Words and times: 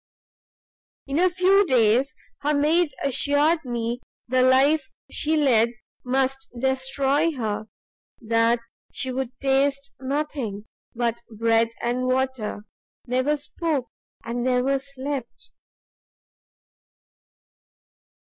"In 1.05 1.19
a 1.19 1.29
few 1.29 1.63
days 1.63 2.15
her 2.39 2.55
maid 2.55 2.91
assured 3.03 3.63
me 3.63 3.99
the 4.27 4.41
life 4.41 4.89
she 5.11 5.37
led 5.37 5.73
must 6.03 6.49
destroy 6.57 7.33
her; 7.33 7.67
that 8.19 8.57
she 8.91 9.11
would 9.11 9.29
taste 9.37 9.91
nothing 9.99 10.65
but 10.95 11.21
bread 11.31 11.69
and 11.83 12.07
water, 12.07 12.63
never 13.05 13.37
spoke, 13.37 13.89
and 14.25 14.43
never 14.43 14.79
slept. 14.79 15.51